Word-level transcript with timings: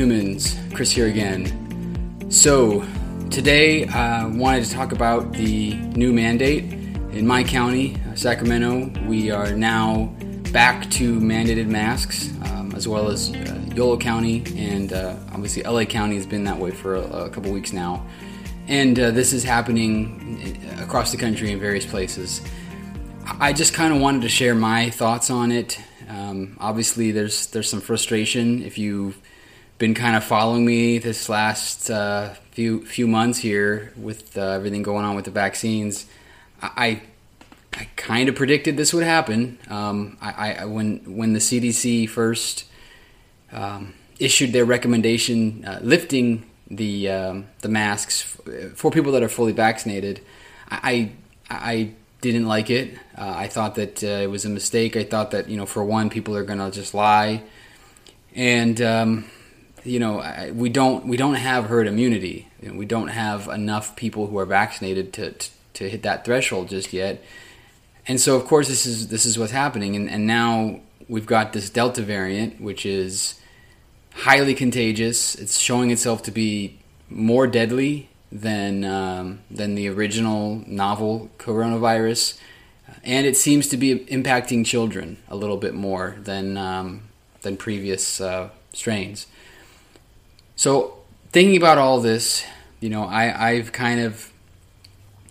Humans. 0.00 0.56
Chris 0.72 0.90
here 0.90 1.08
again. 1.08 2.30
So, 2.30 2.86
today 3.30 3.86
I 3.86 4.22
uh, 4.22 4.30
wanted 4.30 4.64
to 4.64 4.70
talk 4.72 4.92
about 4.92 5.34
the 5.34 5.74
new 5.74 6.10
mandate 6.10 6.72
in 7.12 7.26
my 7.26 7.44
county, 7.44 7.96
uh, 8.08 8.14
Sacramento. 8.14 8.90
We 9.06 9.30
are 9.30 9.52
now 9.52 10.06
back 10.52 10.90
to 10.92 11.20
mandated 11.20 11.66
masks, 11.66 12.30
um, 12.44 12.72
as 12.74 12.88
well 12.88 13.10
as 13.10 13.30
uh, 13.30 13.62
Yolo 13.74 13.98
County, 13.98 14.42
and 14.56 14.94
uh, 14.94 15.16
obviously 15.34 15.64
LA 15.64 15.84
County 15.84 16.14
has 16.14 16.24
been 16.24 16.44
that 16.44 16.56
way 16.56 16.70
for 16.70 16.94
a, 16.94 17.02
a 17.26 17.28
couple 17.28 17.52
weeks 17.52 17.74
now. 17.74 18.02
And 18.68 18.98
uh, 18.98 19.10
this 19.10 19.34
is 19.34 19.44
happening 19.44 20.58
across 20.80 21.12
the 21.12 21.18
country 21.18 21.52
in 21.52 21.60
various 21.60 21.84
places. 21.84 22.40
I 23.26 23.52
just 23.52 23.74
kind 23.74 23.92
of 23.92 24.00
wanted 24.00 24.22
to 24.22 24.30
share 24.30 24.54
my 24.54 24.88
thoughts 24.88 25.28
on 25.28 25.52
it. 25.52 25.78
Um, 26.08 26.56
obviously, 26.58 27.12
there's 27.12 27.48
there's 27.48 27.68
some 27.68 27.82
frustration 27.82 28.62
if 28.62 28.78
you've 28.78 29.20
been 29.80 29.94
kind 29.94 30.14
of 30.14 30.22
following 30.22 30.66
me 30.66 30.98
this 30.98 31.30
last 31.30 31.90
uh, 31.90 32.34
few 32.52 32.84
few 32.84 33.08
months 33.08 33.38
here 33.38 33.92
with 33.96 34.36
uh, 34.36 34.42
everything 34.42 34.82
going 34.82 35.06
on 35.06 35.16
with 35.16 35.24
the 35.24 35.30
vaccines. 35.30 36.06
I 36.62 37.00
I 37.72 37.88
kind 37.96 38.28
of 38.28 38.34
predicted 38.34 38.76
this 38.76 38.92
would 38.92 39.04
happen. 39.04 39.58
Um, 39.68 40.18
I, 40.20 40.52
I, 40.52 40.64
when 40.66 41.16
when 41.16 41.32
the 41.32 41.38
CDC 41.38 42.10
first 42.10 42.66
um, 43.52 43.94
issued 44.18 44.52
their 44.52 44.66
recommendation 44.66 45.64
uh, 45.64 45.80
lifting 45.82 46.44
the 46.70 47.08
um, 47.08 47.46
the 47.62 47.70
masks 47.70 48.38
for 48.74 48.90
people 48.90 49.12
that 49.12 49.22
are 49.22 49.30
fully 49.30 49.52
vaccinated, 49.52 50.20
I 50.70 51.12
I 51.48 51.92
didn't 52.20 52.46
like 52.46 52.68
it. 52.68 52.98
Uh, 53.16 53.32
I 53.34 53.48
thought 53.48 53.76
that 53.76 54.04
uh, 54.04 54.24
it 54.24 54.30
was 54.30 54.44
a 54.44 54.50
mistake. 54.50 54.94
I 54.94 55.04
thought 55.04 55.30
that 55.30 55.48
you 55.48 55.56
know, 55.56 55.64
for 55.64 55.82
one, 55.82 56.10
people 56.10 56.36
are 56.36 56.44
going 56.44 56.58
to 56.58 56.70
just 56.70 56.92
lie, 56.92 57.42
and 58.34 58.78
um, 58.82 59.24
you 59.84 59.98
know, 59.98 60.52
we 60.54 60.68
don't 60.68 61.06
we 61.06 61.16
don't 61.16 61.34
have 61.34 61.66
herd 61.66 61.86
immunity. 61.86 62.48
You 62.60 62.70
know, 62.70 62.78
we 62.78 62.86
don't 62.86 63.08
have 63.08 63.48
enough 63.48 63.96
people 63.96 64.26
who 64.26 64.38
are 64.38 64.46
vaccinated 64.46 65.12
to, 65.14 65.32
to, 65.32 65.50
to 65.74 65.88
hit 65.88 66.02
that 66.02 66.24
threshold 66.24 66.68
just 66.68 66.92
yet. 66.92 67.22
And 68.06 68.20
so, 68.20 68.36
of 68.36 68.46
course, 68.46 68.68
this 68.68 68.86
is 68.86 69.08
this 69.08 69.26
is 69.26 69.38
what's 69.38 69.52
happening. 69.52 69.96
And, 69.96 70.10
and 70.10 70.26
now 70.26 70.80
we've 71.08 71.26
got 71.26 71.52
this 71.52 71.70
Delta 71.70 72.02
variant, 72.02 72.60
which 72.60 72.84
is 72.84 73.40
highly 74.14 74.54
contagious. 74.54 75.34
It's 75.34 75.58
showing 75.58 75.90
itself 75.90 76.22
to 76.24 76.30
be 76.30 76.78
more 77.08 77.46
deadly 77.46 78.08
than 78.32 78.84
um, 78.84 79.40
than 79.50 79.74
the 79.74 79.88
original 79.88 80.62
novel 80.66 81.30
coronavirus, 81.38 82.38
and 83.02 83.26
it 83.26 83.36
seems 83.36 83.68
to 83.68 83.76
be 83.76 84.00
impacting 84.06 84.64
children 84.64 85.18
a 85.28 85.36
little 85.36 85.56
bit 85.56 85.74
more 85.74 86.16
than 86.22 86.56
um, 86.56 87.02
than 87.42 87.56
previous 87.56 88.20
uh, 88.20 88.50
strains. 88.72 89.26
So 90.60 90.98
thinking 91.32 91.56
about 91.56 91.78
all 91.78 92.02
this, 92.02 92.44
you 92.80 92.90
know, 92.90 93.04
I, 93.04 93.48
I've 93.48 93.72
kind 93.72 93.98
of 93.98 94.30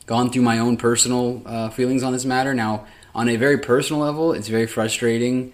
gone 0.08 0.32
through 0.32 0.42
my 0.42 0.58
own 0.58 0.76
personal 0.76 1.44
uh, 1.46 1.70
feelings 1.70 2.02
on 2.02 2.14
this 2.14 2.26
matter. 2.26 2.56
Now, 2.56 2.88
on 3.14 3.30
a 3.30 3.36
very 3.36 3.60
personal 3.60 4.02
level, 4.02 4.34
it's 4.34 4.48
very 4.48 4.66
frustrating. 4.66 5.54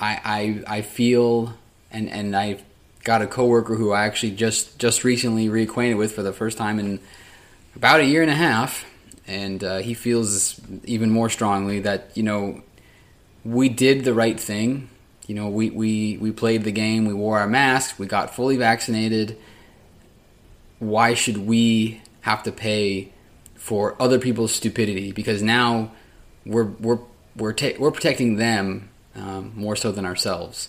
I 0.00 0.64
I, 0.66 0.78
I 0.78 0.82
feel 0.82 1.54
and 1.92 2.10
and 2.10 2.34
I've 2.34 2.64
got 3.04 3.22
a 3.22 3.28
coworker 3.28 3.76
who 3.76 3.92
I 3.92 4.04
actually 4.04 4.32
just 4.32 4.80
just 4.80 5.04
recently 5.04 5.46
reacquainted 5.46 5.96
with 5.96 6.10
for 6.10 6.24
the 6.24 6.32
first 6.32 6.58
time 6.58 6.80
in 6.80 6.98
about 7.76 8.00
a 8.00 8.04
year 8.04 8.22
and 8.22 8.32
a 8.32 8.34
half, 8.34 8.84
and 9.28 9.62
uh, 9.62 9.78
he 9.78 9.94
feels 9.94 10.60
even 10.82 11.12
more 11.12 11.30
strongly 11.30 11.78
that 11.78 12.10
you 12.14 12.24
know 12.24 12.64
we 13.44 13.68
did 13.68 14.02
the 14.02 14.12
right 14.12 14.40
thing 14.40 14.88
you 15.26 15.34
know, 15.34 15.48
we, 15.48 15.70
we, 15.70 16.18
we 16.18 16.32
played 16.32 16.64
the 16.64 16.72
game, 16.72 17.06
we 17.06 17.14
wore 17.14 17.38
our 17.38 17.46
masks, 17.46 17.98
we 17.98 18.06
got 18.06 18.34
fully 18.34 18.56
vaccinated. 18.56 19.38
Why 20.78 21.14
should 21.14 21.38
we 21.38 22.02
have 22.22 22.42
to 22.42 22.52
pay 22.52 23.12
for 23.54 23.96
other 24.00 24.18
people's 24.18 24.52
stupidity? 24.52 25.12
Because 25.12 25.42
now 25.42 25.92
we're, 26.44 26.64
we're, 26.64 26.98
we're, 27.36 27.52
ta- 27.52 27.78
we're 27.78 27.90
protecting 27.90 28.36
them 28.36 28.90
um, 29.14 29.52
more 29.54 29.76
so 29.76 29.92
than 29.92 30.04
ourselves. 30.04 30.68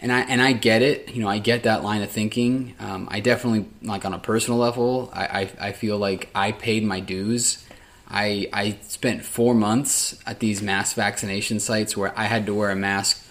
And 0.00 0.12
I, 0.12 0.20
and 0.20 0.40
I 0.40 0.52
get 0.52 0.82
it, 0.82 1.12
you 1.12 1.20
know, 1.22 1.28
I 1.28 1.38
get 1.38 1.64
that 1.64 1.82
line 1.82 2.02
of 2.02 2.10
thinking. 2.10 2.76
Um, 2.78 3.08
I 3.10 3.18
definitely, 3.18 3.68
like 3.82 4.04
on 4.04 4.14
a 4.14 4.18
personal 4.18 4.60
level, 4.60 5.10
I, 5.12 5.24
I, 5.26 5.50
I 5.68 5.72
feel 5.72 5.98
like 5.98 6.28
I 6.36 6.52
paid 6.52 6.84
my 6.84 7.00
dues. 7.00 7.64
I, 8.08 8.48
I 8.52 8.78
spent 8.82 9.24
four 9.24 9.54
months 9.54 10.16
at 10.24 10.38
these 10.38 10.62
mass 10.62 10.92
vaccination 10.92 11.58
sites 11.58 11.96
where 11.96 12.16
I 12.16 12.24
had 12.24 12.46
to 12.46 12.54
wear 12.54 12.70
a 12.70 12.76
mask 12.76 13.24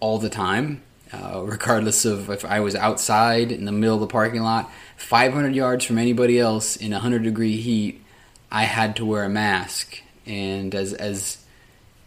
all 0.00 0.18
the 0.18 0.28
time, 0.28 0.82
uh, 1.12 1.42
regardless 1.44 2.04
of 2.04 2.30
if 2.30 2.44
I 2.44 2.60
was 2.60 2.74
outside 2.74 3.52
in 3.52 3.64
the 3.64 3.72
middle 3.72 3.94
of 3.94 4.00
the 4.00 4.06
parking 4.06 4.42
lot, 4.42 4.70
500 4.96 5.54
yards 5.54 5.84
from 5.84 5.98
anybody 5.98 6.38
else 6.38 6.76
in 6.76 6.92
100 6.92 7.22
degree 7.22 7.56
heat, 7.56 8.02
I 8.50 8.64
had 8.64 8.96
to 8.96 9.04
wear 9.04 9.24
a 9.24 9.28
mask. 9.28 10.02
And 10.26 10.74
as 10.74 10.92
as 10.92 11.44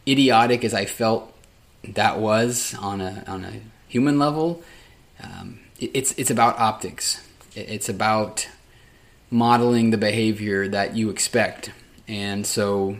idiotic 0.08 0.64
as 0.64 0.74
I 0.74 0.86
felt 0.86 1.34
that 1.84 2.20
was 2.20 2.76
on 2.76 3.02
a 3.02 3.24
on 3.28 3.46
a 3.46 3.54
human 3.88 4.20
level, 4.20 4.62
um, 5.24 5.60
it, 5.80 5.92
it's 5.94 6.12
it's 6.18 6.32
about 6.32 6.60
optics. 6.60 7.26
It, 7.56 7.70
it's 7.70 7.90
about 7.90 8.50
modeling 9.32 9.92
the 9.92 9.98
behavior 9.98 10.68
that 10.68 10.96
you 10.96 11.10
expect. 11.10 11.72
And 12.08 12.46
so 12.46 12.98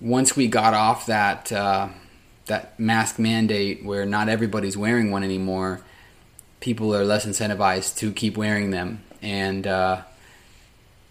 once 0.00 0.34
we 0.36 0.48
got 0.48 0.74
off 0.74 1.06
that. 1.06 1.52
Uh, 1.52 1.88
that 2.48 2.78
mask 2.78 3.18
mandate 3.18 3.84
where 3.84 4.04
not 4.04 4.28
everybody's 4.28 4.76
wearing 4.76 5.10
one 5.10 5.24
anymore, 5.24 5.80
people 6.60 6.94
are 6.94 7.04
less 7.04 7.24
incentivized 7.24 7.96
to 7.98 8.12
keep 8.12 8.36
wearing 8.36 8.70
them. 8.70 9.02
And, 9.22 9.66
uh, 9.66 10.02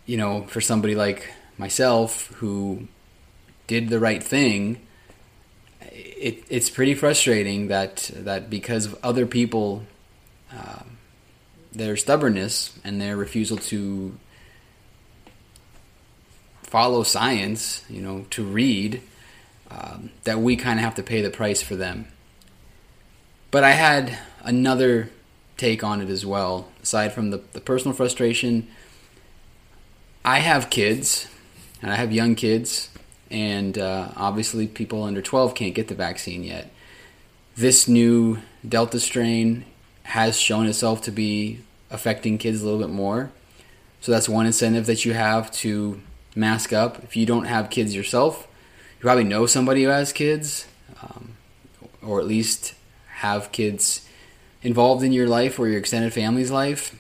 you 0.06 0.18
know, 0.18 0.44
for 0.44 0.62
somebody 0.62 0.96
like 0.96 1.32
myself 1.58 2.28
who 2.36 2.88
did 3.68 3.90
the 3.90 4.00
right 4.00 4.24
thing, 4.24 4.82
it, 5.82 6.44
it's 6.50 6.70
pretty 6.70 6.94
frustrating 6.94 7.68
that, 7.68 8.12
that 8.14 8.50
because 8.50 8.86
of 8.86 8.98
other 9.04 9.26
people, 9.26 9.84
uh, 10.52 10.84
their 11.74 11.96
stubbornness 11.96 12.78
and 12.84 13.00
their 13.00 13.16
refusal 13.16 13.58
to 13.58 14.18
follow 16.64 17.04
science, 17.04 17.84
you 17.90 18.02
know, 18.02 18.26
to 18.32 18.44
read, 18.44 19.02
um, 19.70 20.12
that 20.24 20.40
we 20.40 20.56
kind 20.56 20.80
of 20.80 20.86
have 20.86 20.96
to 20.96 21.04
pay 21.04 21.22
the 21.22 21.30
price 21.30 21.62
for 21.62 21.76
them. 21.76 22.08
But 23.52 23.64
I 23.64 23.72
had 23.72 24.18
another 24.44 25.10
take 25.58 25.84
on 25.84 26.02
it 26.02 26.10
as 26.10 26.26
well, 26.26 26.70
aside 26.82 27.14
from 27.14 27.32
the, 27.32 27.42
the 27.54 27.62
personal 27.62 27.96
frustration. 27.96 28.68
I 30.24 30.40
have 30.40 30.70
kids, 30.70 31.28
and 31.82 31.92
I 31.92 31.96
have 31.96 32.12
young 32.12 32.36
kids, 32.36 32.90
and 33.32 33.78
uh, 33.78 34.10
obviously 34.16 34.68
people 34.68 35.04
under 35.04 35.22
12 35.22 35.56
can't 35.56 35.74
get 35.74 35.88
the 35.88 35.96
vaccine 35.96 36.44
yet. 36.44 36.72
This 37.56 37.88
new 37.88 38.40
Delta 38.68 39.00
strain 39.00 39.66
has 40.04 40.40
shown 40.40 40.68
itself 40.68 41.02
to 41.04 41.12
be 41.12 41.60
affecting 41.90 42.38
kids 42.38 42.62
a 42.62 42.66
little 42.66 42.80
bit 42.80 42.90
more. 42.90 43.32
So 44.00 44.12
that's 44.12 44.30
one 44.30 44.46
incentive 44.46 44.86
that 44.86 45.06
you 45.06 45.14
have 45.14 45.52
to 45.54 46.02
mask 46.36 46.72
up. 46.72 47.04
If 47.04 47.16
you 47.16 47.26
don't 47.26 47.46
have 47.46 47.70
kids 47.70 47.96
yourself, 47.96 48.47
you 48.98 49.02
probably 49.02 49.24
know 49.24 49.46
somebody 49.46 49.84
who 49.84 49.90
has 49.90 50.12
kids, 50.12 50.68
um, 51.02 51.38
or 52.02 52.20
at 52.20 52.26
least 52.26 52.74
have 53.18 53.52
kids 53.52 54.08
involved 54.64 55.04
in 55.04 55.12
your 55.12 55.28
life 55.28 55.60
or 55.60 55.68
your 55.68 55.78
extended 55.78 56.14
family's 56.14 56.52
life. 56.52 57.00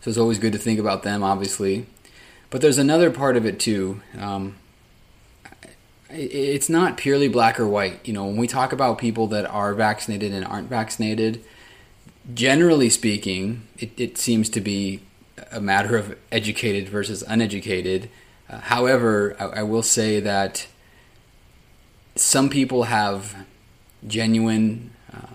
So 0.00 0.08
it's 0.08 0.18
always 0.18 0.38
good 0.38 0.52
to 0.52 0.58
think 0.58 0.80
about 0.80 1.02
them, 1.02 1.22
obviously. 1.22 1.86
But 2.48 2.60
there's 2.62 2.78
another 2.78 3.10
part 3.10 3.36
of 3.36 3.44
it 3.44 3.60
too. 3.60 4.00
Um, 4.18 4.56
it's 6.08 6.68
not 6.68 6.96
purely 6.96 7.28
black 7.28 7.60
or 7.60 7.68
white. 7.68 8.00
You 8.06 8.14
know, 8.14 8.26
when 8.26 8.36
we 8.36 8.48
talk 8.48 8.72
about 8.72 8.98
people 8.98 9.26
that 9.28 9.46
are 9.46 9.74
vaccinated 9.74 10.32
and 10.32 10.44
aren't 10.44 10.68
vaccinated, 10.68 11.44
generally 12.34 12.90
speaking, 12.90 13.68
it, 13.78 13.92
it 13.98 14.18
seems 14.18 14.48
to 14.50 14.60
be 14.60 15.00
a 15.52 15.60
matter 15.60 15.96
of 15.96 16.16
educated 16.32 16.88
versus 16.88 17.22
uneducated. 17.26 18.10
Uh, 18.48 18.58
however, 18.58 19.36
I, 19.38 19.60
I, 19.60 19.62
will 19.62 19.82
say 19.82 20.20
that 20.20 20.66
some 22.20 22.50
people 22.50 22.84
have 22.84 23.46
genuine 24.06 24.90
uh, 25.12 25.34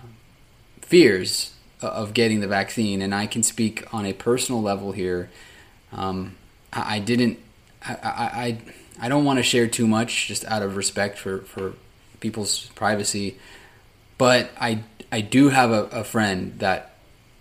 fears 0.82 1.52
of 1.80 2.14
getting 2.14 2.40
the 2.40 2.46
vaccine, 2.46 3.02
and 3.02 3.14
I 3.14 3.26
can 3.26 3.42
speak 3.42 3.92
on 3.92 4.06
a 4.06 4.12
personal 4.12 4.62
level 4.62 4.92
here. 4.92 5.28
Um, 5.92 6.36
I, 6.72 6.96
I, 6.96 6.98
didn't. 7.00 7.38
I, 7.84 7.96
I, 8.02 8.58
I 9.00 9.08
don't 9.08 9.24
want 9.24 9.38
to 9.38 9.42
share 9.42 9.66
too 9.66 9.86
much, 9.86 10.28
just 10.28 10.44
out 10.44 10.62
of 10.62 10.76
respect 10.76 11.18
for, 11.18 11.40
for 11.40 11.74
people's 12.20 12.66
privacy. 12.76 13.36
But 14.16 14.50
I 14.58 14.82
I 15.12 15.20
do 15.20 15.50
have 15.50 15.70
a, 15.70 15.84
a 15.86 16.04
friend 16.04 16.58
that 16.58 16.94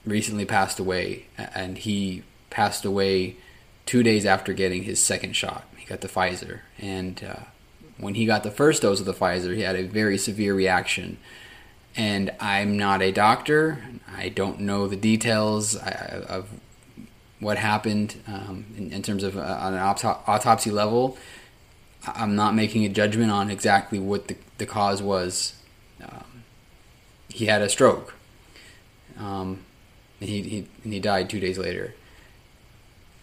recently 0.06 0.46
passed 0.46 0.80
away, 0.80 1.28
and 1.38 1.78
he 1.78 2.24
passed 2.50 2.84
away 2.84 3.36
two 3.86 4.04
days 4.04 4.26
after 4.26 4.54
getting 4.54 4.84
his 4.84 5.02
second 5.04 5.36
shot. 5.36 5.68
He 5.78 5.86
got 5.86 6.02
the 6.02 6.08
Pfizer, 6.08 6.62
and 6.80 7.24
uh, 7.24 7.44
when 7.98 8.16
he 8.16 8.26
got 8.26 8.44
the 8.44 8.52
first 8.52 8.82
dose 8.82 9.00
of 9.00 9.06
the 9.06 9.14
Pfizer, 9.14 9.56
he 9.56 9.62
had 9.62 9.76
a 9.76 9.84
very 9.84 10.18
severe 10.18 10.54
reaction, 10.54 11.18
And 11.96 12.32
I'm 12.40 12.78
not 12.78 13.02
a 13.02 13.12
doctor. 13.12 13.84
I 14.16 14.30
don't 14.30 14.60
know 14.60 14.88
the 14.88 14.98
details 14.98 15.76
of 15.76 16.50
what 17.40 17.58
happened 17.58 18.16
um, 18.28 18.66
in, 18.78 18.92
in, 18.92 19.02
terms 19.02 19.24
of 19.24 19.38
uh, 19.38 19.42
on 19.42 19.74
an 19.74 19.80
autopsy 19.80 20.72
level. 20.72 21.18
I'm 22.06 22.36
not 22.36 22.54
making 22.54 22.86
a 22.86 22.90
judgment 22.90 23.32
on 23.32 23.50
exactly 23.50 24.00
what 24.00 24.28
the, 24.28 24.36
the 24.58 24.66
cause 24.66 25.02
was. 25.02 25.56
Um, 26.02 26.44
he 27.30 27.46
had 27.46 27.62
a 27.62 27.70
stroke. 27.70 28.14
Um, 29.18 29.62
and 30.20 30.30
he, 30.30 30.42
he, 30.42 30.68
and 30.84 30.94
he 30.94 31.00
died 31.00 31.30
two 31.30 31.40
days 31.40 31.58
later. 31.58 31.96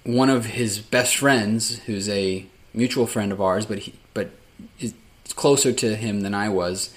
One 0.04 0.30
of 0.30 0.46
his 0.46 0.78
best 0.78 1.16
friends, 1.16 1.78
who's 1.80 2.08
a 2.08 2.46
mutual 2.75 3.06
friend 3.06 3.32
of 3.32 3.40
ours, 3.40 3.66
but 3.66 3.80
he, 3.80 3.94
but 4.14 4.30
is 4.79 4.94
closer 5.35 5.73
to 5.73 5.97
him 5.97 6.20
than 6.20 6.35
I 6.35 6.49
was, 6.49 6.94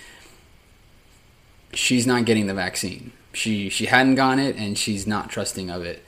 she's 1.74 2.08
not 2.08 2.26
getting 2.26 2.48
the 2.48 2.54
vaccine. 2.54 3.12
She 3.34 3.70
she 3.70 3.88
hadn't 3.88 4.16
gotten 4.16 4.40
it, 4.40 4.56
and 4.56 4.78
she's 4.78 5.06
not 5.06 5.30
trusting 5.30 5.70
of 5.70 5.84
it. 5.84 6.04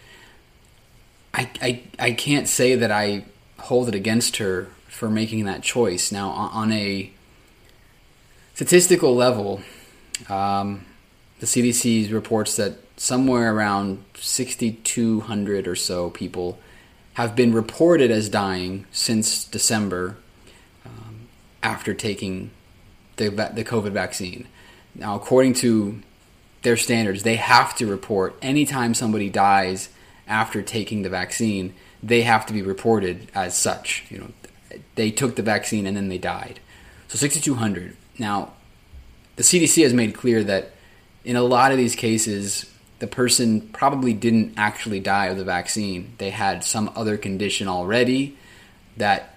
I, 1.33 1.49
I, 1.61 1.83
I 1.99 2.11
can't 2.11 2.47
say 2.47 2.75
that 2.75 2.89
I 2.89 3.25
hold 3.59 3.89
it 3.89 3.95
against 3.95 4.37
her 4.37 4.69
for 4.87 5.09
making 5.09 5.45
that 5.45 5.61
choice. 5.61 6.11
Now, 6.11 6.29
on 6.29 6.71
a 6.71 7.11
statistical 8.55 9.15
level, 9.15 9.61
um, 10.29 10.85
the 11.39 11.45
CDC 11.45 12.11
reports 12.11 12.55
that 12.55 12.77
somewhere 12.95 13.53
around 13.53 14.03
6,200 14.15 15.67
or 15.67 15.75
so 15.75 16.09
people 16.09 16.57
have 17.13 17.35
been 17.35 17.53
reported 17.53 18.09
as 18.09 18.29
dying 18.29 18.85
since 18.91 19.43
December 19.45 20.17
after 21.67 21.93
taking 21.93 22.49
the, 23.17 23.29
the 23.29 23.65
COVID 23.65 23.91
vaccine. 23.91 24.47
Now, 24.95 25.15
according 25.15 25.55
to 25.55 26.01
their 26.61 26.77
standards, 26.77 27.23
they 27.23 27.35
have 27.35 27.75
to 27.75 27.85
report 27.85 28.37
anytime 28.41 28.93
somebody 28.93 29.29
dies 29.29 29.89
after 30.27 30.61
taking 30.61 31.01
the 31.01 31.09
vaccine, 31.09 31.73
they 32.01 32.21
have 32.21 32.45
to 32.45 32.53
be 32.53 32.61
reported 32.61 33.29
as 33.35 33.57
such. 33.57 34.05
You 34.09 34.17
know, 34.19 34.31
they 34.95 35.11
took 35.11 35.35
the 35.35 35.41
vaccine 35.41 35.85
and 35.85 35.97
then 35.97 36.07
they 36.07 36.17
died. 36.17 36.61
So 37.09 37.17
6,200. 37.17 37.97
Now, 38.17 38.53
the 39.35 39.43
CDC 39.43 39.83
has 39.83 39.93
made 39.93 40.15
clear 40.15 40.43
that 40.45 40.71
in 41.25 41.35
a 41.35 41.41
lot 41.41 41.73
of 41.73 41.77
these 41.77 41.95
cases, 41.95 42.65
the 42.99 43.07
person 43.07 43.61
probably 43.73 44.13
didn't 44.13 44.53
actually 44.57 45.01
die 45.01 45.27
of 45.27 45.37
the 45.37 45.43
vaccine. 45.43 46.13
They 46.17 46.29
had 46.29 46.63
some 46.63 46.91
other 46.95 47.17
condition 47.17 47.67
already 47.67 48.37
that 48.95 49.36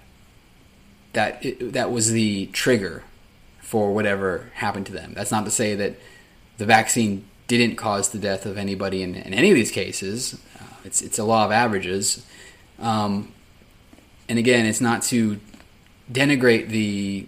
that 1.13 1.45
it, 1.45 1.73
that 1.73 1.91
was 1.91 2.13
the 2.13 2.47
trigger 2.47 3.03
for 3.61 3.93
whatever 3.93 4.51
happened 4.55 4.87
to 4.87 4.93
them. 4.93 5.13
That's 5.15 5.31
not 5.31 5.45
to 5.45 5.51
say 5.51 5.75
that 5.75 5.95
the 6.59 6.67
vaccine 6.67 7.25
didn't 7.47 7.77
cause 7.77 8.11
the 8.11 8.19
death 8.19 8.47
of 8.47 8.57
anybody 8.57 9.03
in, 9.03 9.15
in 9.15 9.35
any 9.35 9.51
of 9.51 9.57
these 9.57 9.71
cases. 9.71 10.41
Uh, 10.59 10.65
it's 10.85 11.03
it's 11.03 11.19
a 11.19 11.25
law 11.25 11.45
of 11.45 11.53
averages, 11.53 12.25
um, 12.79 13.33
and 14.29 14.39
again, 14.39 14.67
it's 14.67 14.81
not 14.81 15.03
to 15.05 15.41
denigrate 16.11 16.69
the 16.69 17.27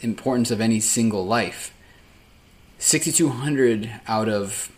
importance 0.00 0.50
of 0.50 0.60
any 0.60 0.80
single 0.80 1.26
life. 1.26 1.72
6,200 2.78 3.90
out 4.06 4.28
of 4.28 4.70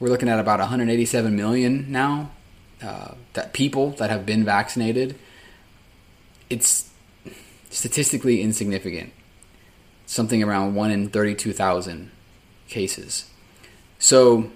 we're 0.00 0.08
looking 0.08 0.28
at 0.28 0.40
about 0.40 0.58
187 0.58 1.36
million 1.36 1.92
now 1.92 2.30
uh, 2.82 3.14
that 3.34 3.52
people 3.52 3.90
that 3.90 4.10
have 4.10 4.26
been 4.26 4.44
vaccinated. 4.44 5.14
It's 6.50 6.90
statistically 7.72 8.40
insignificant. 8.40 9.12
Something 10.06 10.42
around 10.42 10.74
one 10.74 10.90
in 10.90 11.08
32,000 11.08 12.10
cases. 12.68 13.28
So 13.98 14.50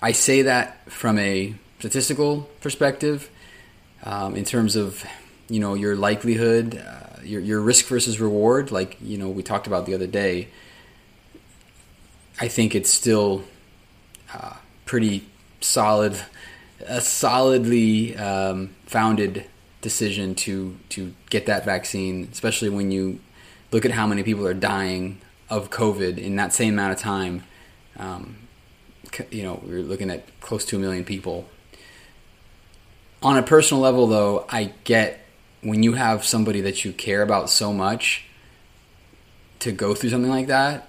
I 0.00 0.12
say 0.12 0.42
that 0.42 0.90
from 0.90 1.18
a 1.18 1.54
statistical 1.78 2.48
perspective, 2.60 3.30
um, 4.04 4.36
in 4.36 4.44
terms 4.44 4.76
of 4.76 5.04
you 5.48 5.60
know 5.60 5.74
your 5.74 5.96
likelihood, 5.96 6.76
uh, 6.76 7.20
your 7.22 7.40
your 7.40 7.60
risk 7.60 7.86
versus 7.86 8.20
reward. 8.20 8.70
Like 8.70 8.96
you 9.00 9.18
know 9.18 9.28
we 9.28 9.42
talked 9.42 9.66
about 9.66 9.86
the 9.86 9.94
other 9.94 10.06
day. 10.06 10.48
I 12.40 12.46
think 12.46 12.74
it's 12.74 12.90
still 12.90 13.42
uh, 14.32 14.54
pretty 14.84 15.26
solid, 15.60 16.16
a 16.86 17.00
solidly 17.00 18.16
um, 18.16 18.74
founded 18.86 19.46
decision 19.80 20.34
to 20.34 20.76
to 20.90 21.14
get 21.30 21.46
that 21.46 21.64
vaccine, 21.64 22.28
especially 22.32 22.68
when 22.68 22.90
you 22.90 23.20
look 23.70 23.84
at 23.84 23.92
how 23.92 24.06
many 24.06 24.22
people 24.22 24.46
are 24.46 24.54
dying 24.54 25.20
of 25.50 25.70
COVID 25.70 26.18
in 26.18 26.36
that 26.36 26.52
same 26.52 26.74
amount 26.74 26.92
of 26.92 26.98
time. 26.98 27.44
Um, 27.96 28.36
you 29.30 29.42
know, 29.42 29.60
we're 29.64 29.80
looking 29.80 30.10
at 30.10 30.40
close 30.40 30.64
to 30.66 30.76
a 30.76 30.78
million 30.78 31.04
people. 31.04 31.48
On 33.22 33.36
a 33.36 33.42
personal 33.42 33.82
level, 33.82 34.06
though, 34.06 34.46
I 34.48 34.72
get 34.84 35.24
when 35.62 35.82
you 35.82 35.94
have 35.94 36.24
somebody 36.24 36.60
that 36.60 36.84
you 36.84 36.92
care 36.92 37.22
about 37.22 37.50
so 37.50 37.72
much 37.72 38.24
to 39.60 39.72
go 39.72 39.94
through 39.94 40.10
something 40.10 40.30
like 40.30 40.46
that. 40.46 40.88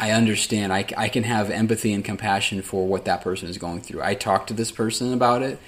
I 0.00 0.10
understand. 0.10 0.72
I, 0.72 0.84
I 0.96 1.08
can 1.08 1.22
have 1.22 1.50
empathy 1.50 1.92
and 1.92 2.04
compassion 2.04 2.62
for 2.62 2.86
what 2.86 3.04
that 3.04 3.22
person 3.22 3.48
is 3.48 3.58
going 3.58 3.80
through. 3.80 4.02
I 4.02 4.14
talked 4.14 4.48
to 4.48 4.54
this 4.54 4.72
person 4.72 5.12
about 5.12 5.42
it, 5.42 5.58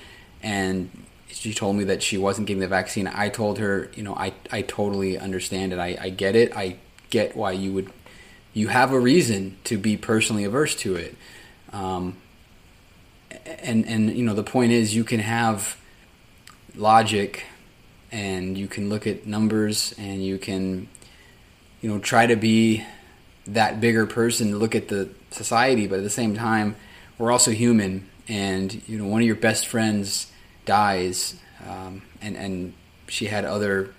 and 0.43 0.91
she 1.37 1.53
told 1.53 1.77
me 1.77 1.85
that 1.85 2.03
she 2.03 2.17
wasn't 2.17 2.47
getting 2.47 2.61
the 2.61 2.69
vaccine. 2.69 3.07
I 3.07 3.29
told 3.29 3.59
her, 3.59 3.91
you 3.95 4.03
know, 4.03 4.15
I, 4.15 4.33
I 4.51 4.63
totally 4.63 5.19
understand 5.19 5.73
it. 5.73 5.79
I, 5.79 5.97
I 6.01 6.09
get 6.09 6.35
it. 6.35 6.57
I 6.57 6.77
get 7.11 7.37
why 7.37 7.53
you 7.53 7.73
would, 7.75 7.93
you 8.55 8.69
have 8.69 8.93
a 8.93 8.99
reason 8.99 9.59
to 9.65 9.77
be 9.77 9.97
personally 9.97 10.45
averse 10.45 10.75
to 10.77 10.97
it. 10.97 11.15
Um, 11.73 12.17
and, 13.45 13.87
and, 13.87 14.17
you 14.17 14.25
know, 14.25 14.35
the 14.35 14.43
point 14.43 14.73
is 14.73 14.95
you 14.95 15.05
can 15.05 15.21
have 15.21 15.77
logic 16.75 17.45
and 18.11 18.57
you 18.57 18.67
can 18.67 18.89
look 18.89 19.07
at 19.07 19.27
numbers 19.27 19.95
and 19.99 20.25
you 20.25 20.39
can, 20.39 20.89
you 21.83 21.91
know, 21.91 21.99
try 21.99 22.27
to 22.27 22.37
be 22.37 22.83
that 23.47 23.81
bigger 23.81 24.07
person 24.07 24.53
to 24.53 24.57
look 24.57 24.75
at 24.75 24.89
the 24.89 25.11
society, 25.31 25.87
but 25.87 25.99
at 25.99 26.03
the 26.03 26.11
same 26.11 26.35
time, 26.35 26.77
we're 27.19 27.31
also 27.31 27.51
human. 27.51 28.09
And 28.27 28.83
you 28.89 28.99
know, 28.99 29.07
one 29.07 29.21
of 29.21 29.27
your 29.27 29.37
best 29.37 29.67
friends 29.67 30.33
dies, 30.67 31.37
um, 31.67 32.03
and 32.21 32.37
and 32.37 32.75
she 33.09 33.27
had 33.27 33.45
other 33.45 33.95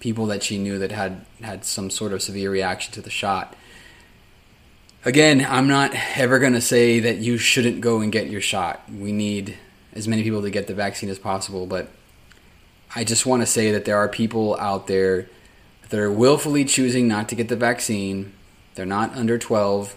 people 0.00 0.26
that 0.26 0.42
she 0.42 0.58
knew 0.58 0.78
that 0.78 0.92
had 0.92 1.24
had 1.40 1.64
some 1.64 1.90
sort 1.90 2.12
of 2.12 2.22
severe 2.22 2.50
reaction 2.50 2.92
to 2.92 3.00
the 3.00 3.10
shot. 3.10 3.56
Again, 5.04 5.46
I'm 5.48 5.66
not 5.66 5.92
ever 6.18 6.38
going 6.38 6.52
to 6.52 6.60
say 6.60 7.00
that 7.00 7.18
you 7.18 7.38
shouldn't 7.38 7.80
go 7.80 8.00
and 8.00 8.12
get 8.12 8.28
your 8.28 8.42
shot. 8.42 8.82
We 8.90 9.12
need 9.12 9.56
as 9.94 10.06
many 10.06 10.22
people 10.22 10.42
to 10.42 10.50
get 10.50 10.66
the 10.66 10.74
vaccine 10.74 11.08
as 11.08 11.18
possible, 11.18 11.66
but 11.66 11.88
I 12.94 13.04
just 13.04 13.24
want 13.24 13.40
to 13.40 13.46
say 13.46 13.72
that 13.72 13.86
there 13.86 13.96
are 13.96 14.08
people 14.08 14.58
out 14.58 14.86
there 14.88 15.28
that 15.88 15.98
are 15.98 16.12
willfully 16.12 16.66
choosing 16.66 17.08
not 17.08 17.30
to 17.30 17.34
get 17.34 17.48
the 17.48 17.56
vaccine 17.56 18.34
they're 18.74 18.86
not 18.86 19.14
under 19.16 19.38
12, 19.38 19.96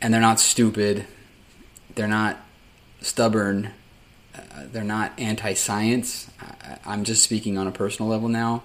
and 0.00 0.12
they're 0.12 0.20
not 0.20 0.38
stupid. 0.40 1.06
They're 1.94 2.06
not 2.06 2.38
stubborn. 3.00 3.72
They're 4.72 4.84
not 4.84 5.12
anti 5.18 5.54
science. 5.54 6.30
I'm 6.84 7.04
just 7.04 7.22
speaking 7.22 7.58
on 7.58 7.66
a 7.66 7.72
personal 7.72 8.10
level 8.10 8.28
now. 8.28 8.62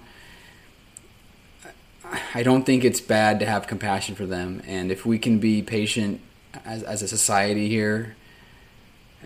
I 2.34 2.42
don't 2.42 2.64
think 2.64 2.84
it's 2.84 3.00
bad 3.00 3.40
to 3.40 3.46
have 3.46 3.66
compassion 3.66 4.14
for 4.14 4.26
them. 4.26 4.62
And 4.66 4.90
if 4.90 5.04
we 5.04 5.18
can 5.18 5.38
be 5.38 5.62
patient 5.62 6.20
as, 6.64 6.82
as 6.82 7.02
a 7.02 7.08
society 7.08 7.68
here 7.68 8.16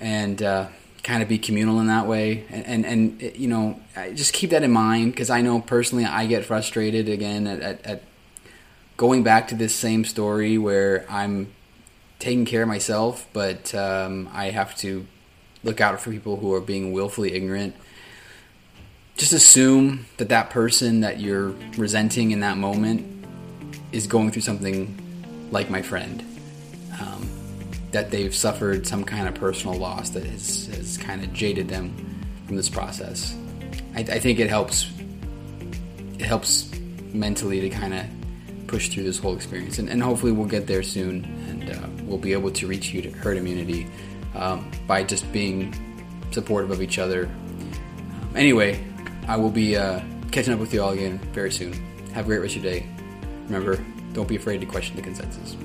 and 0.01 0.43
uh, 0.43 0.69
kind 1.03 1.23
of 1.23 1.29
be 1.29 1.39
communal 1.39 1.79
in 1.79 1.87
that 1.87 2.07
way, 2.07 2.45
and, 2.51 2.85
and, 2.85 2.85
and 2.85 3.37
you 3.37 3.47
know, 3.47 3.81
just 4.15 4.33
keep 4.33 4.51
that 4.51 4.65
in 4.65 4.73
mind 4.73 5.13
because 5.13 5.31
I 5.31 5.43
know 5.43 5.61
personally 5.61 6.05
I 6.05 6.27
get 6.27 6.45
frustrated 6.45 7.09
again 7.09 7.47
at, 7.47 7.61
at, 7.61 7.87
at 7.87 8.03
going 8.97 9.23
back 9.23 9.49
to 9.49 9.55
this 9.55 9.75
same 9.75 10.05
story 10.05 10.59
where 10.59 11.07
I'm 11.09 11.53
taking 12.19 12.45
care 12.45 12.63
of 12.63 12.69
myself, 12.69 13.29
but 13.33 13.75
um, 13.75 14.29
I 14.33 14.51
have 14.51 14.77
to 14.79 15.07
look 15.65 15.81
out 15.81 16.01
for 16.01 16.11
people 16.11 16.37
who 16.37 16.53
are 16.55 16.61
being 16.61 16.93
willfully 16.93 17.35
ignorant. 17.35 17.75
Just 19.17 19.33
assume 19.33 20.07
that 20.17 20.31
that 20.31 20.51
person 20.51 21.01
that 21.01 21.21
you're 21.21 21.55
resenting 21.77 22.31
in 22.31 22.41
that 22.41 22.57
moment 22.57 23.27
is 23.93 24.07
going 24.07 24.31
through 24.31 24.43
something 24.43 24.99
like 25.51 25.71
my 25.71 25.83
friend. 25.83 26.25
Um, 27.01 27.29
that 27.93 28.11
they've 28.11 28.35
suffered 28.35 28.87
some 28.87 29.05
kind 29.05 29.29
of 29.29 29.35
personal 29.35 29.77
loss 29.77 30.11
that 30.11 30.25
has, 30.25 30.67
has 30.69 30.97
kind 30.97 31.23
of 31.23 31.33
jaded 31.33 31.69
them 31.69 31.95
from 32.47 32.57
this 32.57 32.69
process. 32.69 33.37
I, 33.95 34.01
I 34.01 34.19
think 34.19 34.39
it 34.39 34.49
helps. 34.49 34.91
It 36.19 36.25
helps 36.25 36.71
mentally 37.13 37.61
to 37.61 37.69
kind 37.69 37.95
of 37.95 38.07
push 38.67 38.89
through 38.89 39.03
this 39.03 39.19
whole 39.19 39.35
experience. 39.35 39.79
And, 39.79 39.89
and 39.91 40.03
hopefully 40.03 40.33
we'll 40.33 40.49
get 40.49 40.67
there 40.67 40.83
soon 40.83 41.25
and 41.49 41.71
uh, 41.71 42.05
we'll 42.05 42.19
be 42.19 42.33
able 42.33 42.51
to 42.53 42.67
reach 42.67 42.95
you 42.95 43.11
herd 43.13 43.37
immunity 43.37 43.87
um, 44.35 44.71
by 44.87 45.03
just 45.05 45.31
being 45.33 45.75
supportive 46.31 46.71
of 46.71 46.83
each 46.83 46.99
other. 46.99 47.27
Um, 47.27 48.33
anyway, 48.35 48.85
I 49.29 49.37
will 49.37 49.51
be 49.51 49.77
uh, 49.77 50.01
catching 50.31 50.53
up 50.53 50.61
with 50.61 50.73
you 50.73 50.83
all 50.83 50.91
again 50.91 51.19
very 51.33 51.51
soon. 51.51 51.73
Have 52.13 52.25
a 52.25 52.29
great 52.29 52.39
rest 52.39 52.57
of 52.57 52.65
your 52.65 52.73
day. 52.73 52.87
Remember, 53.45 53.85
don't 54.13 54.29
be 54.29 54.37
afraid 54.37 54.61
to 54.61 54.67
question 54.67 54.97
the 54.97 55.03
consensus. 55.03 55.57